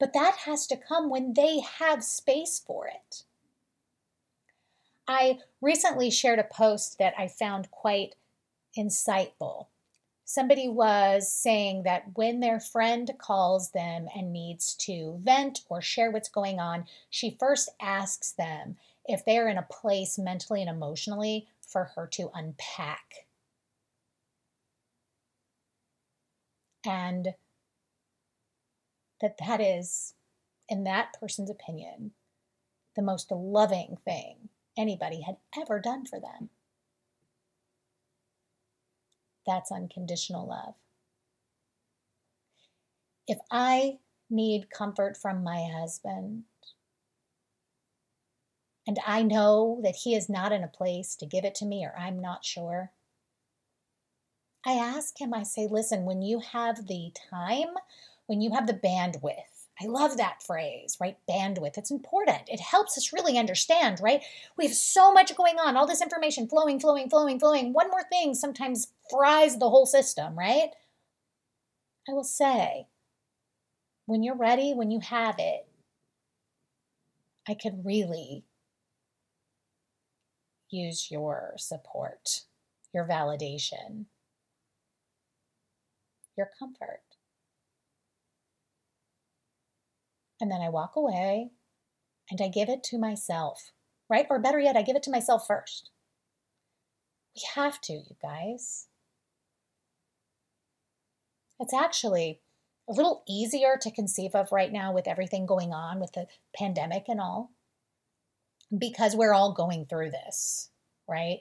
But 0.00 0.12
that 0.14 0.38
has 0.46 0.66
to 0.66 0.76
come 0.76 1.08
when 1.08 1.34
they 1.34 1.60
have 1.60 2.02
space 2.02 2.58
for 2.58 2.88
it. 2.88 3.22
I 5.06 5.38
recently 5.60 6.10
shared 6.10 6.40
a 6.40 6.44
post 6.44 6.98
that 6.98 7.14
I 7.16 7.28
found 7.28 7.70
quite 7.70 8.16
insightful 8.76 9.66
somebody 10.30 10.68
was 10.68 11.28
saying 11.28 11.82
that 11.82 12.04
when 12.14 12.38
their 12.38 12.60
friend 12.60 13.10
calls 13.18 13.72
them 13.72 14.06
and 14.14 14.32
needs 14.32 14.74
to 14.76 15.18
vent 15.24 15.62
or 15.68 15.82
share 15.82 16.12
what's 16.12 16.28
going 16.28 16.60
on, 16.60 16.84
she 17.10 17.36
first 17.40 17.68
asks 17.80 18.30
them 18.30 18.76
if 19.06 19.24
they're 19.24 19.48
in 19.48 19.58
a 19.58 19.66
place 19.68 20.18
mentally 20.18 20.60
and 20.60 20.70
emotionally 20.70 21.48
for 21.60 21.90
her 21.96 22.06
to 22.06 22.30
unpack. 22.32 23.26
And 26.86 27.34
that 29.20 29.38
that 29.38 29.60
is, 29.60 30.14
in 30.68 30.84
that 30.84 31.14
person's 31.18 31.50
opinion, 31.50 32.12
the 32.96 33.02
most 33.02 33.30
loving 33.30 33.96
thing 34.04 34.48
anybody 34.76 35.22
had 35.22 35.36
ever 35.60 35.80
done 35.80 36.06
for 36.06 36.20
them. 36.20 36.50
That's 39.46 39.72
unconditional 39.72 40.46
love. 40.46 40.74
If 43.26 43.38
I 43.50 43.98
need 44.28 44.70
comfort 44.70 45.16
from 45.16 45.42
my 45.42 45.68
husband, 45.72 46.44
and 48.86 48.98
I 49.06 49.22
know 49.22 49.80
that 49.84 49.96
he 50.02 50.14
is 50.14 50.28
not 50.28 50.52
in 50.52 50.64
a 50.64 50.68
place 50.68 51.14
to 51.16 51.26
give 51.26 51.44
it 51.44 51.54
to 51.56 51.66
me 51.66 51.84
or 51.84 51.94
I'm 51.98 52.20
not 52.20 52.44
sure, 52.44 52.90
I 54.64 54.72
ask 54.72 55.20
him, 55.20 55.32
I 55.32 55.42
say, 55.42 55.68
listen, 55.70 56.04
when 56.04 56.22
you 56.22 56.40
have 56.40 56.86
the 56.86 57.12
time, 57.30 57.74
when 58.30 58.40
you 58.40 58.52
have 58.52 58.68
the 58.68 58.74
bandwidth, 58.74 59.66
I 59.82 59.86
love 59.86 60.16
that 60.18 60.40
phrase, 60.40 60.96
right? 61.00 61.16
Bandwidth. 61.28 61.76
It's 61.76 61.90
important. 61.90 62.42
It 62.46 62.60
helps 62.60 62.96
us 62.96 63.12
really 63.12 63.36
understand, 63.36 63.98
right? 64.00 64.22
We 64.56 64.68
have 64.68 64.74
so 64.76 65.12
much 65.12 65.34
going 65.34 65.56
on, 65.58 65.76
all 65.76 65.84
this 65.84 66.00
information 66.00 66.46
flowing, 66.46 66.78
flowing, 66.78 67.10
flowing, 67.10 67.40
flowing. 67.40 67.72
One 67.72 67.90
more 67.90 68.04
thing 68.08 68.34
sometimes 68.34 68.92
fries 69.10 69.58
the 69.58 69.68
whole 69.68 69.84
system, 69.84 70.38
right? 70.38 70.68
I 72.08 72.12
will 72.12 72.22
say, 72.22 72.86
when 74.06 74.22
you're 74.22 74.36
ready, 74.36 74.74
when 74.74 74.92
you 74.92 75.00
have 75.00 75.34
it, 75.40 75.66
I 77.48 77.54
could 77.54 77.84
really 77.84 78.44
use 80.70 81.10
your 81.10 81.54
support, 81.56 82.42
your 82.94 83.08
validation, 83.08 84.04
your 86.36 86.48
comfort. 86.60 87.00
And 90.40 90.50
then 90.50 90.60
I 90.60 90.68
walk 90.68 90.96
away 90.96 91.50
and 92.30 92.40
I 92.40 92.48
give 92.48 92.68
it 92.68 92.82
to 92.84 92.98
myself, 92.98 93.72
right? 94.08 94.26
Or 94.30 94.38
better 94.38 94.58
yet, 94.58 94.76
I 94.76 94.82
give 94.82 94.96
it 94.96 95.02
to 95.04 95.10
myself 95.10 95.46
first. 95.46 95.90
We 97.36 97.42
have 97.54 97.80
to, 97.82 97.92
you 97.92 98.16
guys. 98.22 98.86
It's 101.58 101.74
actually 101.74 102.40
a 102.88 102.92
little 102.92 103.22
easier 103.28 103.76
to 103.80 103.90
conceive 103.90 104.34
of 104.34 104.50
right 104.50 104.72
now 104.72 104.92
with 104.92 105.06
everything 105.06 105.46
going 105.46 105.72
on 105.72 106.00
with 106.00 106.12
the 106.12 106.26
pandemic 106.56 107.04
and 107.08 107.20
all, 107.20 107.52
because 108.76 109.14
we're 109.14 109.34
all 109.34 109.52
going 109.52 109.84
through 109.84 110.10
this, 110.10 110.70
right? 111.08 111.40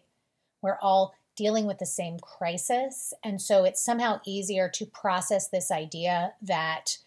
We're 0.62 0.78
all 0.82 1.16
dealing 1.38 1.66
with 1.66 1.78
the 1.80 1.86
same 1.86 2.20
crisis. 2.20 3.14
And 3.24 3.42
so 3.42 3.64
it's 3.64 3.84
somehow 3.84 4.20
easier 4.28 4.70
to 4.74 4.86
process 4.86 5.48
this 5.48 5.72
idea 5.72 6.34
that 6.42 6.98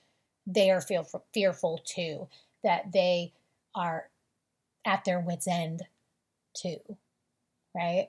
they 0.47 0.71
are 0.71 0.81
feel, 0.81 1.07
fearful 1.33 1.81
too, 1.85 2.29
that 2.63 2.93
they 2.93 3.33
are 3.75 4.09
at 4.85 5.05
their 5.05 5.21
wits' 5.21 5.47
end 5.47 5.83
too, 6.55 6.79
right? 7.75 8.09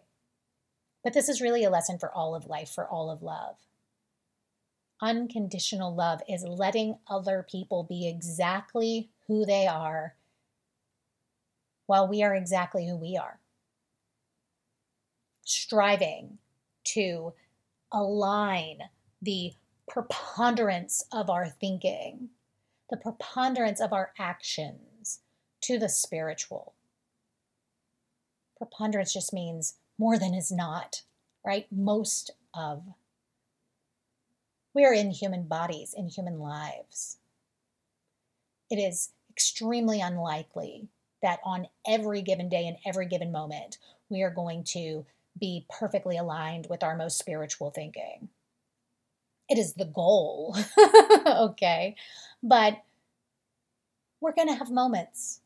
But 1.03 1.13
this 1.13 1.29
is 1.29 1.41
really 1.41 1.63
a 1.63 1.69
lesson 1.69 1.99
for 1.99 2.11
all 2.11 2.35
of 2.35 2.47
life, 2.47 2.69
for 2.69 2.87
all 2.87 3.09
of 3.09 3.21
love. 3.21 3.57
Unconditional 5.01 5.93
love 5.93 6.21
is 6.29 6.43
letting 6.43 6.97
other 7.07 7.45
people 7.49 7.83
be 7.83 8.07
exactly 8.07 9.09
who 9.27 9.45
they 9.45 9.67
are 9.67 10.15
while 11.85 12.07
we 12.07 12.23
are 12.23 12.33
exactly 12.33 12.87
who 12.87 12.95
we 12.95 13.17
are 13.17 13.39
striving 15.45 16.37
to 16.83 17.33
align 17.91 18.79
the 19.21 19.53
preponderance 19.87 21.05
of 21.11 21.29
our 21.29 21.47
thinking, 21.47 22.29
the 22.89 22.97
preponderance 22.97 23.81
of 23.81 23.93
our 23.93 24.11
actions 24.17 25.19
to 25.61 25.77
the 25.77 25.89
spiritual. 25.89 26.73
Preponderance 28.57 29.13
just 29.13 29.33
means 29.33 29.75
more 29.97 30.17
than 30.17 30.33
is 30.33 30.51
not, 30.51 31.01
right? 31.45 31.67
Most 31.71 32.31
of. 32.53 32.83
We 34.73 34.85
are 34.85 34.93
in 34.93 35.11
human 35.11 35.43
bodies, 35.43 35.93
in 35.95 36.07
human 36.07 36.39
lives. 36.39 37.17
It 38.69 38.77
is 38.77 39.09
extremely 39.29 40.01
unlikely 40.01 40.87
that 41.21 41.39
on 41.43 41.67
every 41.87 42.21
given 42.21 42.49
day 42.49 42.67
and 42.67 42.77
every 42.85 43.05
given 43.05 43.31
moment, 43.31 43.77
we 44.09 44.21
are 44.21 44.29
going 44.29 44.63
to 44.65 45.05
be 45.39 45.65
perfectly 45.69 46.17
aligned 46.17 46.67
with 46.69 46.83
our 46.83 46.95
most 46.95 47.17
spiritual 47.17 47.71
thinking. 47.71 48.29
It 49.49 49.57
is 49.57 49.73
the 49.73 49.85
goal, 49.85 50.57
okay? 51.27 51.95
But 52.41 52.81
we're 54.21 54.33
going 54.33 54.47
to 54.47 54.55
have 54.55 54.71
moments. 54.71 55.41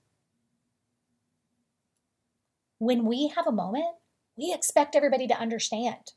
When 2.79 3.05
we 3.05 3.29
have 3.35 3.47
a 3.47 3.51
moment, 3.51 3.95
we 4.37 4.53
expect 4.53 4.95
everybody 4.95 5.27
to 5.27 5.39
understand. 5.39 6.13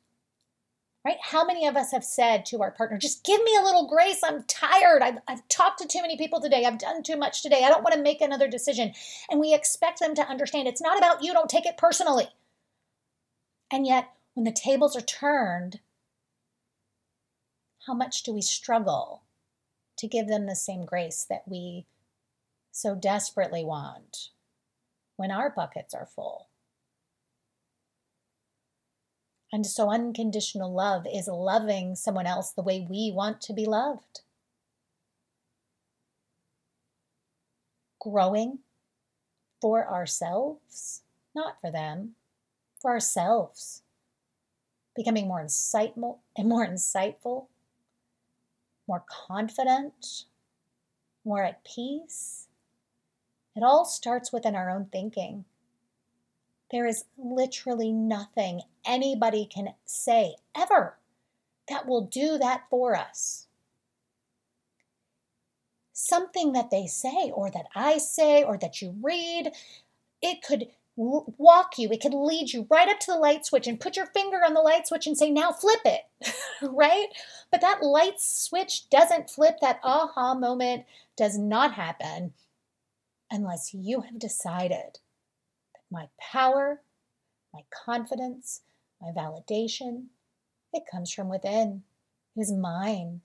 Right? 1.03 1.17
How 1.23 1.47
many 1.47 1.67
of 1.67 1.77
us 1.77 1.93
have 1.93 2.05
said 2.05 2.45
to 2.47 2.61
our 2.61 2.71
partner, 2.71 2.99
just 2.99 3.25
give 3.25 3.43
me 3.43 3.57
a 3.57 3.65
little 3.65 3.89
grace. 3.89 4.21
I'm 4.23 4.43
tired. 4.43 5.01
I've, 5.01 5.17
I've 5.27 5.49
talked 5.49 5.81
to 5.81 5.89
too 5.89 6.03
many 6.03 6.19
people 6.19 6.43
today. 6.43 6.67
I've 6.67 6.79
done 6.79 7.03
too 7.03 7.17
much 7.17 7.43
today. 7.43 7.65
I 7.65 7.71
don't 7.71 7.83
want 7.83 7.95
to 7.95 8.03
make 8.03 8.21
another 8.21 8.49
decision. 8.49 8.93
And 9.31 9.41
we 9.41 9.55
expect 9.55 10.01
them 10.01 10.15
to 10.17 10.29
understand 10.29 10.69
it's 10.69 10.83
not 10.83 10.99
about 10.99 11.25
you. 11.25 11.33
Don't 11.33 11.49
take 11.49 11.65
it 11.65 11.79
personally. 11.79 12.29
And 13.73 13.87
yet, 13.87 14.11
when 14.35 14.45
the 14.45 14.53
tables 14.53 14.95
are 14.95 15.01
turned, 15.01 15.81
how 17.87 17.95
much 17.95 18.23
do 18.23 18.33
we 18.33 18.43
struggle 18.43 19.23
to 19.97 20.07
give 20.07 20.29
them 20.29 20.47
the 20.47 20.57
same 20.57 20.85
grace 20.85 21.27
that 21.29 21.43
we 21.47 21.87
so 22.73 22.95
desperately 22.95 23.65
want 23.65 24.29
when 25.17 25.31
our 25.31 25.51
buckets 25.51 25.95
are 25.95 26.07
full? 26.07 26.49
And 29.52 29.67
so, 29.67 29.91
unconditional 29.91 30.73
love 30.73 31.07
is 31.13 31.26
loving 31.26 31.97
someone 31.97 32.26
else 32.26 32.52
the 32.52 32.63
way 32.63 32.87
we 32.89 33.11
want 33.13 33.41
to 33.43 33.52
be 33.52 33.67
loved. 33.67 34.21
Growing 38.00 38.61
for 39.61 39.91
ourselves, 39.91 41.02
not 41.35 41.61
for 41.61 41.71
them 41.71 42.15
for 42.81 42.93
ourselves, 42.93 43.83
becoming 44.97 45.28
more 45.28 45.45
insightful 45.45 46.19
and 46.37 46.49
more 46.49 46.67
insightful, 46.67 47.47
more 48.91 49.05
confident, 49.07 50.25
more 51.25 51.45
at 51.45 51.63
peace. 51.65 52.49
It 53.55 53.63
all 53.63 53.85
starts 53.85 54.33
within 54.33 54.57
our 54.57 54.69
own 54.69 54.89
thinking. 54.91 55.45
There 56.73 56.89
is 56.89 57.05
literally 57.17 57.93
nothing 57.93 58.63
anybody 58.85 59.47
can 59.47 59.75
say 59.85 60.35
ever 60.57 60.99
that 61.69 61.87
will 61.87 62.00
do 62.00 62.37
that 62.39 62.65
for 62.69 62.97
us. 62.97 63.47
Something 65.93 66.53
that 66.55 66.71
they 66.73 66.89
say, 66.89 67.31
or 67.33 67.49
that 67.49 67.67
I 67.76 67.99
say, 67.99 68.43
or 68.43 68.59
that 68.59 68.83
you 68.83 68.97
read, 69.00 69.53
it 70.21 70.43
could 70.43 70.67
walk 71.00 71.78
you. 71.78 71.91
It 71.91 72.00
can 72.00 72.26
lead 72.26 72.52
you 72.52 72.67
right 72.71 72.89
up 72.89 73.00
to 73.00 73.13
the 73.13 73.19
light 73.19 73.47
switch 73.47 73.67
and 73.67 73.80
put 73.80 73.97
your 73.97 74.06
finger 74.06 74.39
on 74.45 74.54
the 74.54 74.60
light 74.60 74.86
switch 74.86 75.06
and 75.06 75.17
say, 75.17 75.30
now 75.30 75.50
flip 75.50 75.80
it, 75.84 76.02
right? 76.63 77.08
But 77.50 77.63
that 77.63 77.82
light 77.82 78.21
switch 78.21 78.89
doesn't 78.91 79.30
flip. 79.30 79.56
That 79.60 79.80
aha 79.82 80.34
moment 80.34 80.84
does 81.17 81.39
not 81.39 81.75
happen 81.75 82.34
unless 83.30 83.73
you 83.73 84.02
have 84.02 84.19
decided 84.19 84.99
that 85.73 85.82
my 85.91 86.08
power, 86.21 86.82
my 87.54 87.63
confidence, 87.71 88.60
my 89.00 89.08
validation, 89.08 90.06
it 90.73 90.82
comes 90.91 91.13
from 91.13 91.28
within, 91.28 91.82
it 92.36 92.41
is 92.41 92.52
mine. 92.52 93.23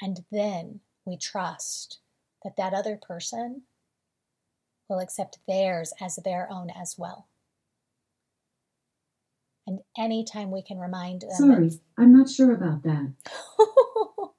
And 0.00 0.24
then 0.30 0.80
we 1.04 1.16
trust 1.16 1.98
that 2.44 2.56
that 2.56 2.72
other 2.72 2.96
person 2.96 3.62
will 4.88 4.98
accept 5.00 5.38
theirs 5.46 5.92
as 6.00 6.16
their 6.24 6.48
own 6.50 6.70
as 6.70 6.96
well. 6.98 7.28
And 9.66 9.80
anytime 9.98 10.52
we 10.52 10.62
can 10.62 10.78
remind 10.78 11.22
them. 11.22 11.30
Sorry, 11.30 11.72
I'm 11.98 12.16
not 12.16 12.30
sure 12.30 12.52
about 12.52 12.84
that. 12.84 13.12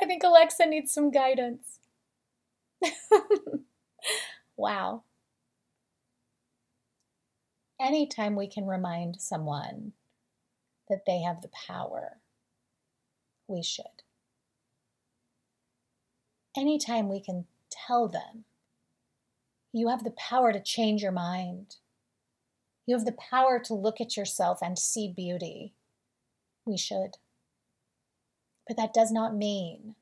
I 0.00 0.06
think 0.06 0.22
Alexa 0.22 0.64
needs 0.66 0.92
some 0.92 1.10
guidance. 1.10 1.78
wow. 4.56 5.04
Anytime 7.78 8.34
we 8.34 8.48
can 8.48 8.66
remind 8.66 9.20
someone 9.20 9.92
that 10.88 11.04
they 11.06 11.20
have 11.20 11.42
the 11.42 11.50
power, 11.66 12.18
we 13.46 13.62
should. 13.62 13.84
Anytime 16.56 17.08
we 17.08 17.20
can 17.20 17.46
tell 17.70 18.08
them 18.08 18.44
you 19.72 19.88
have 19.88 20.04
the 20.04 20.10
power 20.10 20.52
to 20.52 20.60
change 20.60 21.02
your 21.02 21.12
mind. 21.12 21.76
You 22.86 22.94
have 22.94 23.06
the 23.06 23.12
power 23.12 23.58
to 23.60 23.74
look 23.74 24.00
at 24.00 24.16
yourself 24.16 24.58
and 24.62 24.78
see 24.78 25.08
beauty. 25.08 25.72
We 26.66 26.76
should. 26.76 27.16
But 28.68 28.76
that 28.76 28.92
does 28.92 29.10
not 29.10 29.34
mean 29.34 29.94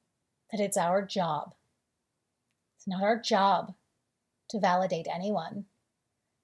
that 0.51 0.61
it's 0.61 0.77
our 0.77 1.03
job. 1.03 1.55
It's 2.77 2.89
not 2.89 3.03
our 3.03 3.19
job 3.19 3.75
to 4.49 4.59
validate 4.59 5.07
anyone. 5.13 5.67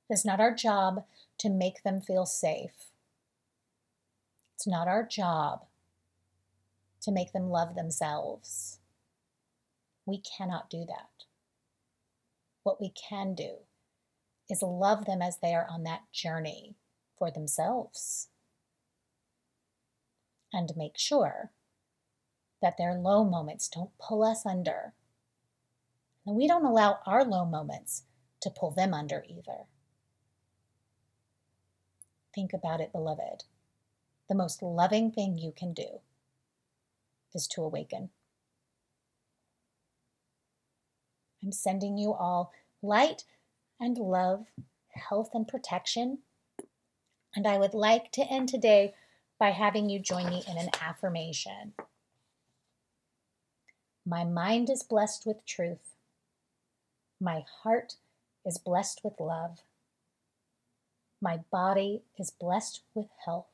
It's 0.09 0.25
not 0.25 0.39
our 0.39 0.55
job 0.55 1.05
to 1.39 1.51
make 1.51 1.83
them 1.83 2.01
feel 2.01 2.27
safe. 2.27 2.93
It's 4.55 4.67
not 4.67 4.87
our 4.87 5.03
job 5.05 5.65
to 7.03 7.11
make 7.11 7.33
them 7.33 7.51
love 7.51 7.75
themselves. 7.75 8.79
We 10.07 10.23
cannot 10.23 10.71
do 10.71 10.85
that 10.87 11.27
what 12.67 12.81
we 12.81 12.91
can 12.91 13.33
do 13.33 13.59
is 14.51 14.61
love 14.61 15.05
them 15.05 15.23
as 15.23 15.39
they 15.39 15.55
are 15.55 15.69
on 15.71 15.85
that 15.85 16.03
journey 16.13 16.75
for 17.17 17.31
themselves 17.31 18.27
and 20.53 20.73
make 20.77 20.99
sure 20.99 21.53
that 22.61 22.75
their 22.77 22.95
low 22.95 23.23
moments 23.23 23.69
don't 23.69 23.97
pull 24.01 24.25
us 24.25 24.45
under. 24.45 24.95
And 26.27 26.35
we 26.35 26.49
don't 26.49 26.65
allow 26.65 26.99
our 27.07 27.25
low 27.25 27.45
moments 27.45 28.03
to 28.41 28.51
pull 28.51 28.73
them 28.73 28.93
under 28.93 29.25
either. 29.29 29.67
Think 32.35 32.53
about 32.53 32.81
it, 32.81 32.91
beloved. 32.91 33.45
The 34.29 34.35
most 34.35 34.61
loving 34.61 35.13
thing 35.13 35.39
you 35.39 35.53
can 35.57 35.73
do 35.73 36.01
is 37.33 37.47
to 37.49 37.63
awaken. 37.63 38.11
I'm 41.47 41.53
sending 41.53 41.97
you 41.97 42.13
all 42.13 42.53
light 42.83 43.23
and 43.79 43.97
love, 43.97 44.47
health 44.89 45.31
and 45.33 45.47
protection. 45.47 46.19
And 47.37 47.47
I 47.47 47.57
would 47.57 47.73
like 47.73 48.11
to 48.13 48.23
end 48.23 48.49
today 48.49 48.95
by 49.39 49.51
having 49.51 49.89
you 49.89 50.01
join 50.01 50.29
me 50.29 50.43
in 50.51 50.59
an 50.59 50.71
affirmation. 50.83 51.75
My 54.05 54.25
mind 54.25 54.69
is 54.71 54.83
blessed 54.83 55.25
with 55.25 55.47
truth. 55.47 55.95
My 57.21 57.45
heart 57.63 57.95
is 58.45 58.59
blessed 58.59 59.03
with 59.05 59.21
love. 59.21 59.61
My 61.23 61.39
body 61.53 62.03
is 62.19 62.33
blessed 62.33 62.81
with 62.93 63.07
health. 63.25 63.47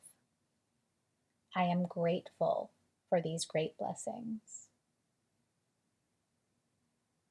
I 1.55 1.65
am 1.65 1.85
grateful 1.85 2.71
for 3.11 3.21
these 3.21 3.45
great 3.45 3.77
blessings. 3.77 4.69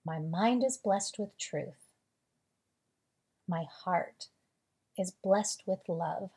My 0.06 0.20
mind 0.20 0.64
is 0.64 0.78
blessed 0.78 1.18
with 1.20 1.38
truth. 1.38 1.92
My 3.48 3.66
heart 3.70 4.28
is 4.98 5.12
blessed 5.12 5.64
with 5.66 5.80
love. 5.88 6.32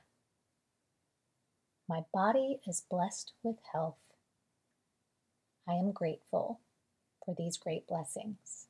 My 1.88 2.04
body 2.12 2.60
is 2.66 2.84
blessed 2.90 3.32
with 3.42 3.56
health. 3.72 3.96
I 5.68 5.72
am 5.74 5.92
grateful 5.92 6.60
for 7.24 7.34
these 7.36 7.56
great 7.56 7.86
blessings. 7.86 8.66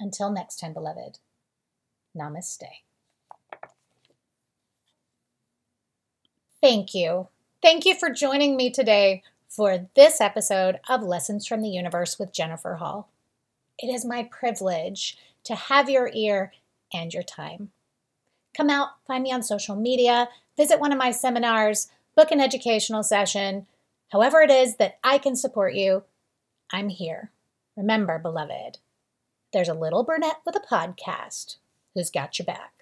Until 0.00 0.30
next 0.30 0.56
time, 0.56 0.72
beloved, 0.72 1.18
namaste. 2.16 2.62
Thank 6.60 6.94
you. 6.94 7.28
Thank 7.62 7.84
you 7.84 7.94
for 7.94 8.10
joining 8.10 8.56
me 8.56 8.70
today 8.70 9.22
for 9.48 9.88
this 9.96 10.20
episode 10.20 10.78
of 10.88 11.02
Lessons 11.02 11.46
from 11.46 11.62
the 11.62 11.68
Universe 11.70 12.18
with 12.18 12.32
Jennifer 12.32 12.76
Hall. 12.76 13.08
It 13.78 13.88
is 13.88 14.04
my 14.04 14.24
privilege 14.24 15.18
to 15.44 15.54
have 15.54 15.88
your 15.88 16.10
ear 16.12 16.52
and 16.92 17.12
your 17.12 17.22
time. 17.22 17.70
Come 18.54 18.70
out, 18.70 18.90
find 19.06 19.22
me 19.22 19.32
on 19.32 19.42
social 19.42 19.76
media, 19.76 20.28
visit 20.56 20.80
one 20.80 20.92
of 20.92 20.98
my 20.98 21.10
seminars, 21.10 21.88
book 22.14 22.30
an 22.30 22.40
educational 22.40 23.02
session. 23.02 23.66
However, 24.10 24.42
it 24.42 24.50
is 24.50 24.76
that 24.76 24.98
I 25.02 25.18
can 25.18 25.36
support 25.36 25.74
you, 25.74 26.04
I'm 26.70 26.88
here. 26.90 27.30
Remember, 27.76 28.18
beloved, 28.18 28.78
there's 29.52 29.68
a 29.68 29.74
little 29.74 30.02
brunette 30.02 30.40
with 30.44 30.56
a 30.56 30.60
podcast 30.60 31.56
who's 31.94 32.10
got 32.10 32.38
your 32.38 32.46
back. 32.46 32.77